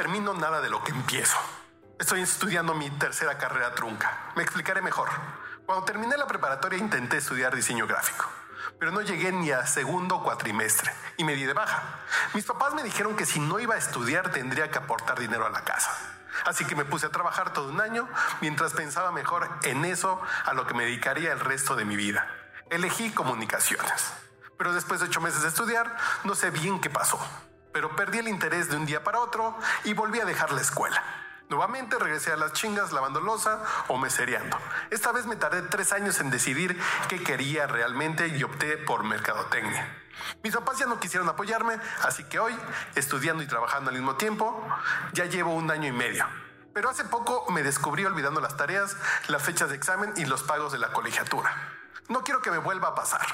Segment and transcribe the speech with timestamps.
[0.00, 1.36] termino nada de lo que empiezo.
[1.98, 4.32] Estoy estudiando mi tercera carrera trunca.
[4.34, 5.10] Me explicaré mejor.
[5.66, 8.24] Cuando terminé la preparatoria intenté estudiar diseño gráfico,
[8.78, 11.82] pero no llegué ni a segundo cuatrimestre y me di de baja.
[12.32, 15.50] Mis papás me dijeron que si no iba a estudiar tendría que aportar dinero a
[15.50, 15.94] la casa.
[16.46, 18.08] Así que me puse a trabajar todo un año
[18.40, 22.26] mientras pensaba mejor en eso a lo que me dedicaría el resto de mi vida.
[22.70, 24.14] Elegí comunicaciones.
[24.56, 25.94] Pero después de ocho meses de estudiar,
[26.24, 27.20] no sé bien qué pasó.
[27.72, 31.02] Pero perdí el interés de un día para otro y volví a dejar la escuela.
[31.48, 34.56] Nuevamente regresé a las chingas lavando losa o mesereando.
[34.90, 39.96] Esta vez me tardé tres años en decidir qué quería realmente y opté por mercadotecnia.
[40.44, 42.56] Mis papás ya no quisieron apoyarme, así que hoy,
[42.94, 44.64] estudiando y trabajando al mismo tiempo,
[45.12, 46.24] ya llevo un año y medio.
[46.72, 50.70] Pero hace poco me descubrí olvidando las tareas, las fechas de examen y los pagos
[50.70, 51.52] de la colegiatura.
[52.08, 53.26] No quiero que me vuelva a pasar.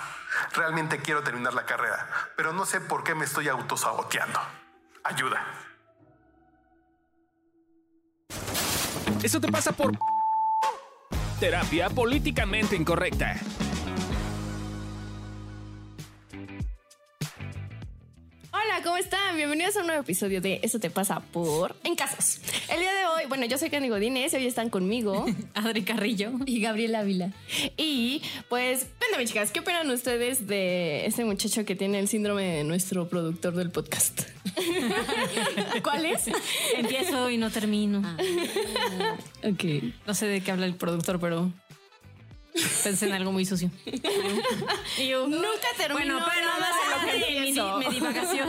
[0.53, 4.41] Realmente quiero terminar la carrera, pero no sé por qué me estoy autosaboteando.
[5.05, 5.45] Ayuda.
[9.23, 9.93] Eso te pasa por
[11.41, 13.37] terapia políticamente incorrecta.
[18.77, 19.37] Hola, ¿cómo están?
[19.37, 22.41] Bienvenidos a un nuevo episodio de Eso te pasa por En Casos.
[22.69, 25.25] El día de hoy, bueno, yo soy Candy Godínez y hoy están conmigo
[25.55, 27.33] Adri Carrillo y Gabriela Ávila.
[27.79, 32.65] Y pues, cuéntame, chicas, ¿qué opinan ustedes de este muchacho que tiene el síndrome de
[32.65, 34.25] nuestro productor del podcast?
[35.83, 36.29] ¿Cuál es?
[36.77, 38.03] Empiezo y no termino.
[39.43, 39.65] Ok.
[40.07, 41.51] No sé de qué habla el productor, pero
[42.85, 43.71] pensé en algo muy sucio.
[44.99, 47.79] Y yo, nunca termino Bueno, pero nada no de lo que mi, di- empiezo.
[47.79, 48.49] mi divagación.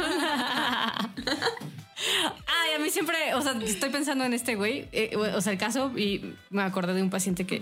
[2.45, 5.59] Ay, a mí siempre, o sea, estoy pensando en este güey, eh, o sea, el
[5.59, 7.61] caso, y me acordé de un paciente que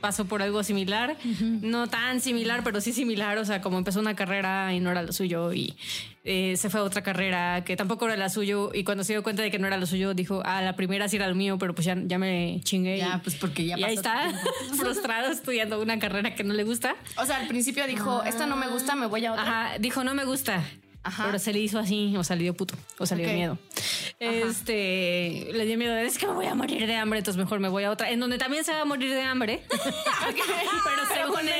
[0.00, 1.16] pasó por algo similar,
[1.62, 5.02] no tan similar, pero sí similar, o sea, como empezó una carrera y no era
[5.02, 5.76] lo suyo, y
[6.24, 9.22] eh, se fue a otra carrera que tampoco era la suyo, y cuando se dio
[9.22, 11.58] cuenta de que no era lo suyo, dijo, ah, la primera sí era lo mío,
[11.58, 12.98] pero pues ya, ya me chingué.
[12.98, 14.40] Ya, y- pues, porque ya Y ahí pasó está,
[14.76, 16.96] frustrado estudiando una carrera que no le gusta.
[17.16, 19.42] O sea, al principio dijo, esta no me gusta, me voy a otra.
[19.42, 20.62] Ajá, dijo no me gusta.
[21.02, 21.24] Ajá.
[21.26, 23.36] Pero se le hizo así, o sea, le dio puto, o sea, le dio Ok.
[23.36, 23.58] miedo.
[24.20, 27.68] Este, le dio miedo, es que me voy a morir de hambre, entonces mejor me
[27.68, 29.62] voy a otra, en donde también se va a morir de hambre.
[29.70, 31.54] pero según él.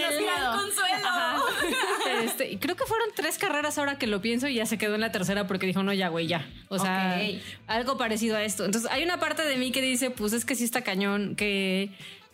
[2.25, 5.00] Este, creo que fueron tres carreras ahora que lo pienso y ya se quedó en
[5.00, 6.47] la tercera porque dijo, no, ya, güey, ya.
[6.69, 7.41] O sea, Ok.
[7.69, 8.65] algo parecido a esto.
[8.65, 11.91] Entonces, hay una parte de mí que dice, pues es que sí está cañón que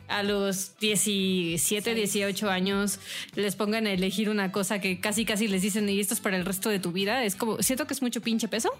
[0.08, 2.98] a los 17, 18 años
[3.34, 6.36] les pongan a elegir una cosa que casi casi les dicen y esto es para
[6.36, 7.24] el resto de tu vida.
[7.24, 8.70] Es como, siento que es mucho pinche peso.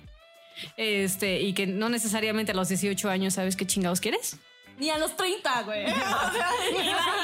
[0.77, 4.39] Este, y que no necesariamente a los 18 años sabes qué chingados quieres.
[4.79, 5.83] Ni a los 30, güey.
[5.87, 6.01] Iba,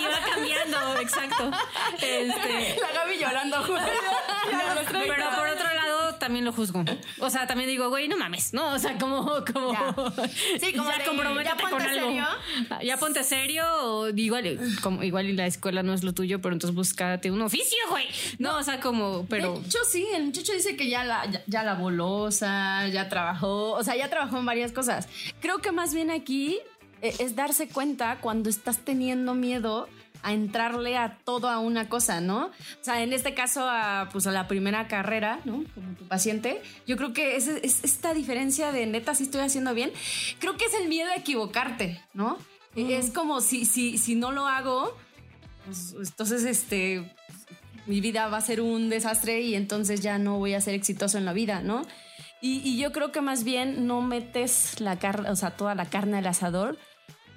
[0.00, 1.50] iba cambiando, exacto.
[1.94, 3.82] Este, La Gaby llorando, güey.
[5.08, 5.30] pero
[6.30, 6.84] también lo juzgo.
[7.18, 8.72] O sea, también digo, güey, no mames, ¿no?
[8.72, 9.72] O sea, como, como.
[9.72, 9.94] Ya.
[10.60, 12.06] Sí, como ya de, comprométete ya ponte con algo.
[12.06, 12.26] serio.
[12.84, 13.64] Ya ponte serio.
[13.80, 17.42] O igual, como, igual y la escuela no es lo tuyo, pero entonces búscate un
[17.42, 18.06] oficio, güey.
[18.38, 19.54] No, o sea, como, pero.
[19.58, 23.72] De hecho, sí, el muchacho dice que ya la, ya, ya lavó losa, ya trabajó,
[23.72, 25.08] o sea, ya trabajó en varias cosas.
[25.40, 26.60] Creo que más bien aquí
[27.02, 29.88] eh, es darse cuenta cuando estás teniendo miedo
[30.22, 32.46] a entrarle a todo a una cosa, ¿no?
[32.46, 35.64] O sea, en este caso, a, pues a la primera carrera, ¿no?
[35.74, 39.74] Como tu paciente, yo creo que es, es esta diferencia de neta, si estoy haciendo
[39.74, 39.92] bien,
[40.38, 42.38] creo que es el miedo a equivocarte, ¿no?
[42.76, 44.96] Es como si, si, si no lo hago,
[45.66, 47.04] pues entonces, este,
[47.86, 51.18] mi vida va a ser un desastre y entonces ya no voy a ser exitoso
[51.18, 51.82] en la vida, ¿no?
[52.40, 55.86] Y, y yo creo que más bien no metes la carne, o sea, toda la
[55.86, 56.78] carne al asador,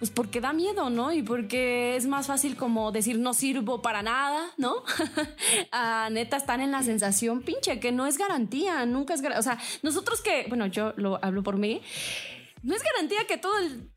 [0.04, 1.14] pues porque da miedo, ¿no?
[1.14, 4.84] Y porque es más fácil como decir no sirvo para nada, ¿no?
[5.72, 9.40] a neta están en la sensación pinche, que no es garantía, nunca es garantía.
[9.40, 11.82] O sea, nosotros que, bueno, yo lo hablo por mí,
[12.64, 13.94] no es garantía que todo el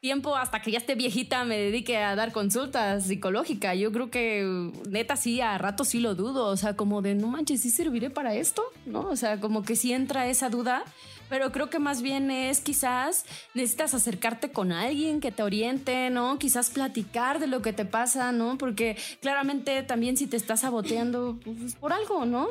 [0.00, 3.78] tiempo hasta que ya esté viejita me dedique a dar consultas psicológicas.
[3.78, 6.46] Yo creo que neta sí, a rato sí lo dudo.
[6.46, 9.02] O sea, como de no manches, sí serviré para esto, ¿no?
[9.02, 10.82] O sea, como que sí entra esa duda.
[11.28, 13.24] Pero creo que más bien es quizás
[13.54, 16.38] necesitas acercarte con alguien que te oriente, ¿no?
[16.38, 18.56] Quizás platicar de lo que te pasa, ¿no?
[18.58, 22.48] Porque claramente también si te estás saboteando, pues es por algo, ¿no?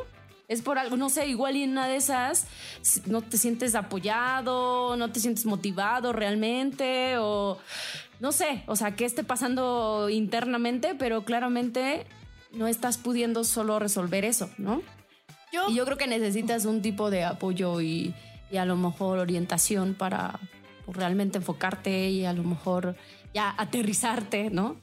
[0.48, 2.46] Es por algo, no sé, igual y en una de esas
[3.08, 7.58] no te sientes apoyado, no te sientes motivado realmente, o
[8.20, 12.06] no sé, o sea, qué esté pasando internamente, pero claramente
[12.52, 14.82] no estás pudiendo solo resolver eso, ¿no?
[15.52, 18.14] Yo- Y yo creo que necesitas un tipo de apoyo y,
[18.52, 20.40] y a lo mejor orientación para
[20.86, 22.96] pues, realmente enfocarte y a lo mejor
[23.34, 24.82] ya aterrizarte, ¿no?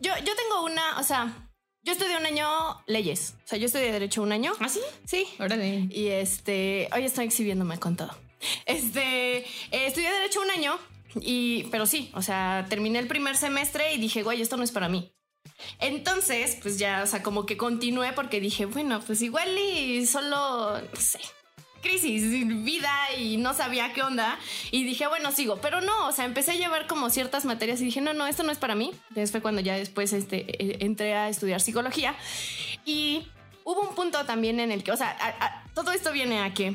[0.00, 1.48] Yo, yo tengo una, o sea,
[1.82, 2.46] yo estudié un año
[2.86, 4.52] leyes, o sea, yo estudié derecho un año.
[4.60, 4.80] ¿Ah, sí?
[5.06, 5.26] Sí.
[5.38, 5.88] Órale.
[5.90, 8.14] Y este, hoy estoy exhibiéndome con todo.
[8.66, 10.78] Este, eh, estudié Derecho un año,
[11.20, 14.72] y, pero sí, o sea, terminé el primer semestre y dije, güey, esto no es
[14.72, 15.12] para mí.
[15.78, 20.80] Entonces, pues ya, o sea, como que continué porque dije, bueno, pues igual y solo,
[20.80, 21.20] no sé,
[21.80, 22.30] crisis,
[22.64, 24.38] vida y no sabía qué onda.
[24.70, 25.56] Y dije, bueno, sigo.
[25.56, 28.42] Pero no, o sea, empecé a llevar como ciertas materias y dije, no, no, esto
[28.42, 28.92] no es para mí.
[29.08, 32.14] Entonces fue cuando ya después este, eh, entré a estudiar psicología.
[32.84, 33.26] Y
[33.64, 36.74] hubo un punto también en el que, o sea, todo esto viene a que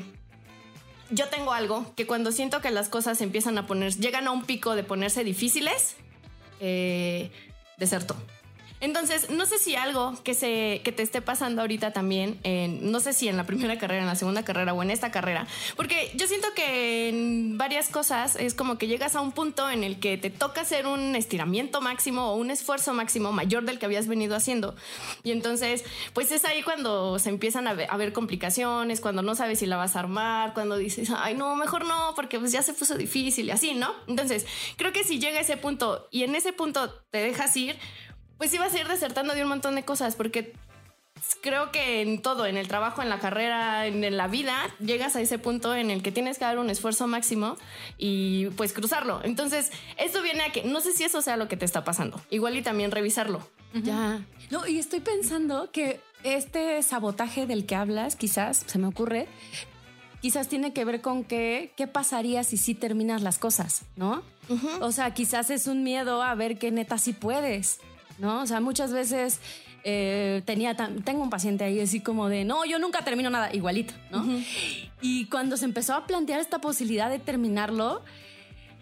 [1.10, 4.44] yo tengo algo que cuando siento que las cosas empiezan a poner, llegan a un
[4.44, 5.96] pico de ponerse difíciles,
[6.60, 7.30] eh,
[7.78, 8.16] deserto.
[8.80, 12.38] Entonces, no sé si algo que, se, que te esté pasando ahorita también,
[12.82, 15.46] no sé si en la primera carrera, en la segunda carrera o en esta carrera,
[15.76, 19.84] porque yo siento que en varias cosas es como que llegas a un punto en
[19.84, 23.86] el que te toca hacer un estiramiento máximo o un esfuerzo máximo mayor del que
[23.86, 24.74] habías venido haciendo.
[25.22, 29.66] Y entonces, pues es ahí cuando se empiezan a ver complicaciones, cuando no sabes si
[29.66, 32.96] la vas a armar, cuando dices, ay, no, mejor no, porque pues ya se puso
[32.96, 33.94] difícil y así, ¿no?
[34.06, 34.46] Entonces,
[34.76, 37.76] creo que si llega ese punto y en ese punto te dejas ir,
[38.38, 40.52] pues ibas a ir desertando de un montón de cosas, porque
[41.40, 45.20] creo que en todo, en el trabajo, en la carrera, en la vida, llegas a
[45.20, 47.56] ese punto en el que tienes que dar un esfuerzo máximo
[47.98, 49.20] y pues cruzarlo.
[49.24, 52.20] Entonces, esto viene a que no sé si eso sea lo que te está pasando.
[52.30, 53.46] Igual y también revisarlo.
[53.74, 54.24] Ya.
[54.50, 59.28] No, y estoy pensando que este sabotaje del que hablas, quizás, se me ocurre,
[60.20, 64.22] quizás tiene que ver con que, qué pasaría si sí terminas las cosas, ¿no?
[64.80, 67.80] O sea, quizás es un miedo a ver que neta sí puedes,
[68.18, 68.42] ¿no?
[68.42, 69.40] O sea, muchas veces
[69.84, 73.94] eh, tenía, tengo un paciente ahí así como de, no, yo nunca termino nada, igualito,
[74.10, 74.24] ¿no?
[75.00, 78.02] Y cuando se empezó a plantear esta posibilidad de terminarlo,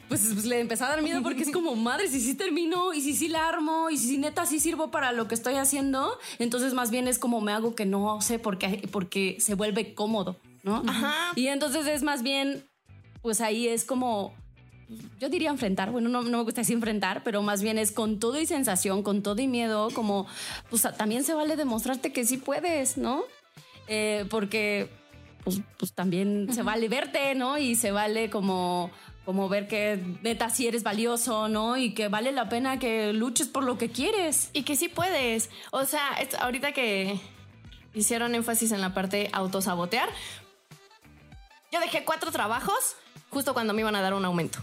[0.09, 3.01] pues, pues, le empezó a dar miedo porque es como, madre, si sí termino y
[3.01, 6.75] si sí la armo y si neta sí sirvo para lo que estoy haciendo, entonces
[6.75, 10.83] más bien es como me hago que no sé porque, porque se vuelve cómodo, ¿no?
[10.87, 11.33] Ajá.
[11.37, 12.65] Y entonces es más bien,
[13.23, 14.35] pues ahí es como,
[15.21, 18.19] yo diría enfrentar, bueno, no, no me gusta decir enfrentar, pero más bien es con
[18.19, 20.27] todo y sensación, con todo y miedo, como,
[20.71, 23.23] pues también se vale demostrarte que sí puedes, ¿no?
[23.87, 24.89] Eh, porque,
[25.45, 27.59] pues, pues también se vale verte, ¿no?
[27.59, 28.91] Y se vale como,
[29.25, 31.77] como ver que neta sí eres valioso, ¿no?
[31.77, 34.51] Y que vale la pena que luches por lo que quieres.
[34.53, 35.51] Y que sí puedes.
[35.71, 37.21] O sea, es- ahorita que
[37.95, 40.09] hicieron énfasis en la parte autosabotear,
[41.73, 42.97] yo dejé cuatro trabajos
[43.31, 44.61] justo cuando me iban a dar un aumento.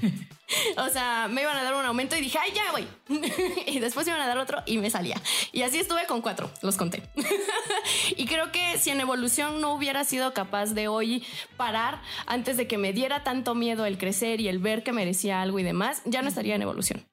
[0.76, 2.86] O sea, me iban a dar un aumento y dije, ay, ya, voy.
[3.66, 5.20] y después me iban a dar otro y me salía.
[5.52, 7.02] Y así estuve con cuatro, los conté.
[8.16, 11.24] y creo que si en evolución no hubiera sido capaz de hoy
[11.56, 15.42] parar antes de que me diera tanto miedo el crecer y el ver que merecía
[15.42, 17.04] algo y demás, ya no estaría en evolución.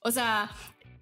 [0.00, 0.50] O sea,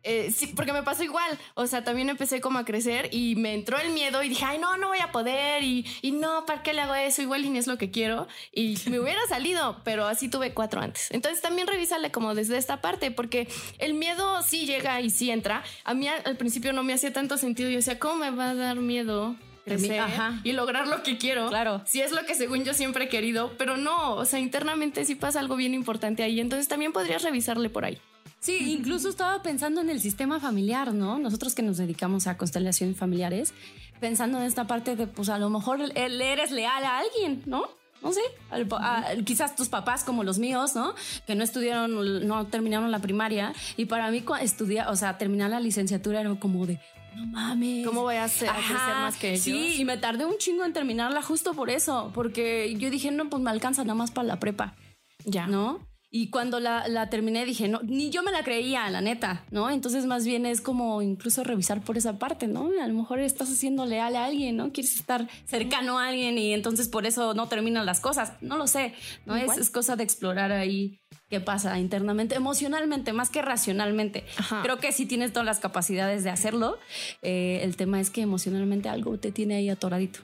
[0.07, 1.37] eh, sí, porque me pasó igual.
[1.55, 4.59] O sea, también empecé como a crecer y me entró el miedo y dije, ay,
[4.59, 5.65] no, no voy a poder.
[5.65, 7.23] Y, y no, ¿para qué le hago eso?
[7.23, 8.29] Igual y ni es lo que quiero.
[8.53, 11.11] Y me hubiera salido, pero así tuve cuatro antes.
[11.11, 13.49] Entonces también revísale como desde esta parte, porque
[13.79, 15.65] el miedo sí llega y sí entra.
[15.83, 17.69] A mí al, principio no me hacía tanto sentido.
[17.69, 19.35] Yo decía, ¿cómo me va a dar miedo?
[19.65, 20.41] crecer Ajá.
[20.45, 21.49] y lograr lo que quiero.
[21.49, 21.83] Claro.
[21.87, 25.17] Si es lo que según yo siempre he querido, pero no, o sea, internamente sí
[25.17, 26.39] pasa algo bien importante ahí.
[26.39, 27.99] Entonces también podrías revisarle por ahí.
[28.47, 31.19] Sí, incluso estaba pensando en el sistema familiar, ¿no?
[31.19, 33.53] Nosotros que nos dedicamos a constelaciones familiares,
[34.01, 37.65] pensando en esta parte de, pues a lo mejor eres leal a alguien, ¿no?
[38.03, 38.21] No sé,
[38.51, 40.95] al- a- quizás tus papás como los míos, ¿no?
[41.27, 45.59] Que no estudiaron, no terminaron la primaria y para mí estudiar, o sea, terminar la
[45.61, 46.79] licenciatura era como de,
[47.17, 47.87] no mames.
[47.87, 49.43] ¿Cómo voy a, hacer, a crecer más que ellos?
[49.43, 53.29] Sí, y me tardé un chingo en terminarla justo por eso, porque yo dije, no,
[53.31, 54.77] pues me alcanza nada más para la prepa.
[55.25, 55.47] ya.
[55.47, 55.81] ¿no?
[56.09, 59.71] Y cuando la, la terminé dije, no, ni yo me la creía, la neta, ¿no?
[59.71, 62.71] Entonces más bien es como incluso revisar por esa parte, ¿no?
[62.81, 64.73] A lo mejor estás haciendo leal a alguien, ¿no?
[64.73, 68.35] Quieres estar cercano a alguien y entonces por eso no terminan las cosas.
[68.41, 68.95] No lo sé,
[69.27, 69.37] ¿no?
[69.37, 74.25] Es, es cosa de explorar ahí qué pasa internamente, emocionalmente, más que racionalmente.
[74.37, 74.63] Ajá.
[74.63, 76.79] Creo que sí tienes todas las capacidades de hacerlo.
[77.23, 80.21] Eh, el tema es que emocionalmente algo te tiene ahí atoradito.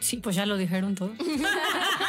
[0.00, 1.12] Sí, pues ya lo dijeron todo.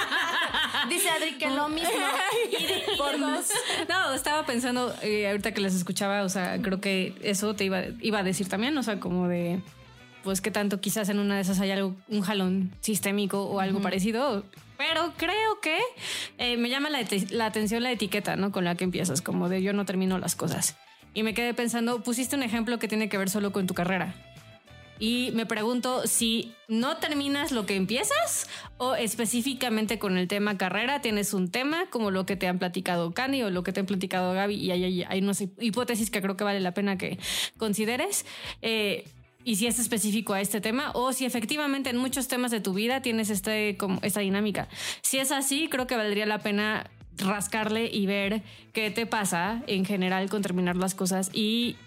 [0.90, 1.90] Dice Adri que lo mismo.
[2.98, 3.46] Por dos.
[3.90, 7.84] No, estaba pensando, eh, ahorita que les escuchaba, o sea, creo que eso te iba,
[8.02, 9.60] iba a decir también, o sea, como de,
[10.24, 13.82] pues que tanto quizás en una de esas hay algo, un jalón sistémico o algo
[13.82, 14.44] parecido.
[14.78, 15.78] Pero creo que
[16.38, 17.00] eh, me llama la,
[17.32, 18.52] la atención la etiqueta, ¿no?
[18.52, 20.78] Con la que empiezas, como de yo no termino las cosas.
[21.14, 24.14] Y me quedé pensando, pusiste un ejemplo que tiene que ver solo con tu carrera.
[25.00, 31.02] Y me pregunto si no terminas lo que empiezas o específicamente con el tema carrera
[31.02, 33.86] tienes un tema como lo que te han platicado Candy o lo que te han
[33.86, 37.20] platicado Gaby y hay, hay, hay unas hipótesis que creo que vale la pena que
[37.58, 38.26] consideres.
[38.62, 39.06] Eh,
[39.44, 42.74] y si es específico a este tema o si efectivamente en muchos temas de tu
[42.74, 44.68] vida tienes este, como esta dinámica.
[45.02, 49.86] Si es así, creo que valdría la pena rascarle y ver qué te pasa en
[49.86, 51.78] general con terminar las cosas y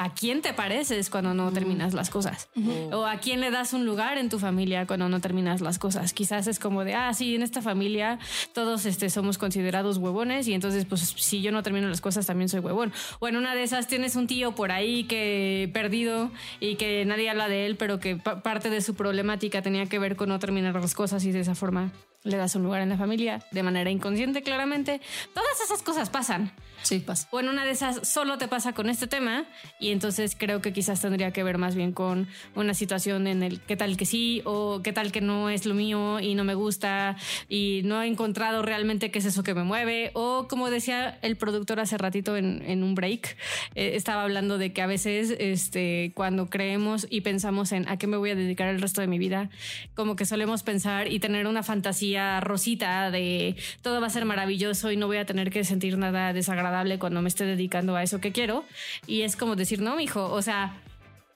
[0.00, 2.48] a quién te pareces cuando no terminas las cosas.
[2.90, 6.14] O a quién le das un lugar en tu familia cuando no terminas las cosas.
[6.14, 8.18] Quizás es como de, ah, sí, en esta familia
[8.54, 12.48] todos este, somos considerados huevones y entonces, pues, si yo no termino las cosas, también
[12.48, 12.94] soy huevón.
[13.18, 16.30] O en una de esas tienes un tío por ahí que perdido
[16.60, 20.16] y que nadie habla de él, pero que parte de su problemática tenía que ver
[20.16, 21.92] con no terminar las cosas y de esa forma
[22.22, 25.02] le das un lugar en la familia de manera inconsciente, claramente.
[25.34, 26.52] Todas esas cosas pasan.
[26.82, 27.28] Sí, pasa.
[27.30, 29.44] O en una de esas solo te pasa con este tema
[29.78, 33.60] y entonces creo que quizás tendría que ver más bien con una situación en el
[33.60, 36.54] qué tal que sí o qué tal que no es lo mío y no me
[36.54, 37.16] gusta
[37.48, 41.36] y no he encontrado realmente qué es eso que me mueve o como decía el
[41.36, 43.36] productor hace ratito en, un break,
[43.74, 48.06] eh, estaba hablando de que a veces este, cuando creemos y pensamos en a qué
[48.06, 49.50] me voy a dedicar el resto de mi vida,
[49.94, 54.90] como que solemos pensar y tener una fantasía rosita de todo va a ser maravilloso
[54.90, 58.20] y no voy a tener que sentir nada desagradable cuando me esté dedicando a eso
[58.20, 58.64] que quiero.
[59.06, 60.76] Y es como decir, no, hijo, o sea,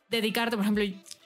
[0.08, 0.84] dedicarte, por ejemplo,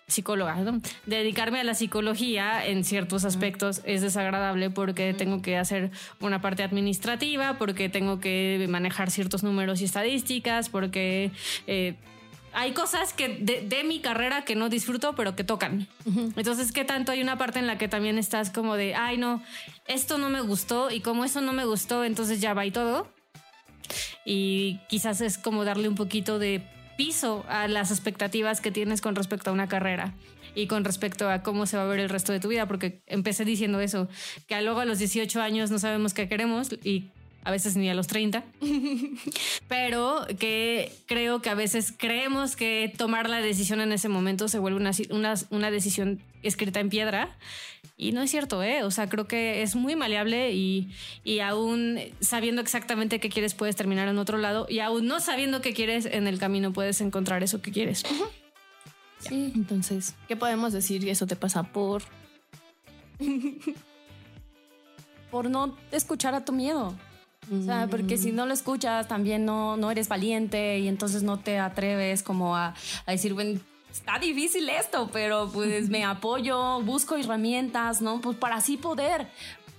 [0.08, 0.80] psicóloga, ¿no?
[1.04, 6.62] dedicarme a la psicología en ciertos aspectos es desagradable porque tengo que hacer una parte
[6.62, 11.30] administrativa, porque tengo que manejar ciertos números y estadísticas, porque
[11.66, 11.94] eh,
[12.54, 15.86] hay cosas que de, mi carrera que no disfruto, pero que tocan.
[16.36, 19.42] Entonces, ¿qué tanto hay una parte en la que también estás como de, ay, no,
[19.86, 23.08] esto no me gustó y como eso no me gustó, entonces ya va y todo?
[24.24, 26.62] Y quizás es como darle un poquito de
[26.96, 30.14] piso a las expectativas que tienes con respecto a una carrera
[30.54, 33.00] y con respecto a cómo se va a ver el resto de tu vida, porque
[33.06, 34.08] empecé diciendo eso,
[34.48, 37.06] que luego a los 18 años no sabemos qué queremos y
[37.44, 38.44] a veces ni a los 30,
[39.68, 44.58] pero que creo que a veces creemos que tomar la decisión en ese momento se
[44.58, 47.36] vuelve una, una, una decisión escrita en piedra
[47.96, 48.84] y no es cierto, ¿eh?
[48.84, 50.88] O sea, creo que es muy maleable y,
[51.24, 55.60] y aún sabiendo exactamente qué quieres puedes terminar en otro lado y aún no sabiendo
[55.60, 58.04] qué quieres en el camino puedes encontrar eso que quieres.
[59.18, 59.52] Sí.
[59.56, 61.02] Entonces, ¿qué podemos decir?
[61.02, 62.04] Y eso te pasa por...
[65.32, 66.94] por no escuchar a tu miedo.
[67.50, 71.40] O sea, porque si no lo escuchas, también no, no eres valiente y entonces no
[71.40, 72.74] te atreves como a,
[73.06, 73.58] a decir, bueno,
[73.90, 78.20] está difícil esto, pero pues me apoyo, busco herramientas, ¿no?
[78.20, 79.28] Pues para así poder.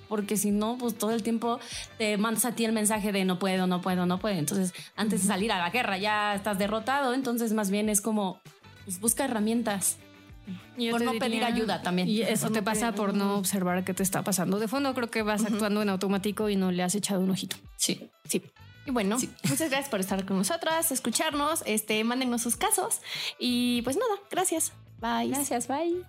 [0.08, 1.60] Porque si no, pues todo el tiempo
[2.00, 4.36] te mandas a ti el mensaje de no puedo, no puedo, no puedo.
[4.36, 7.14] Entonces, antes de salir a la guerra ya estás derrotado.
[7.14, 8.42] Entonces, más bien es como,
[8.86, 9.98] pues busca herramientas.
[10.90, 12.08] por no pedir ayuda también.
[12.08, 14.58] Y eso te pasa por no observar qué te está pasando.
[14.58, 17.58] De fondo creo que vas actuando en automático y no le has echado un ojito.
[17.78, 18.42] Sí, sí.
[18.90, 23.02] Y bueno, muchas gracias por estar con nosotras, escucharnos, este, mándenos sus casos
[23.38, 24.74] y pues nada, gracias.
[25.00, 25.30] Bye.
[25.30, 26.04] Gracias, bye.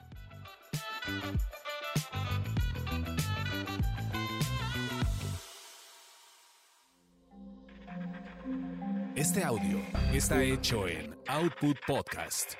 [9.14, 9.78] Este audio
[10.14, 12.54] está hecho en Output Podcast.